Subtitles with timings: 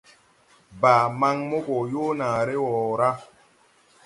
[0.81, 3.09] Baa maŋ mo gɔ yoo naare wɔ ra.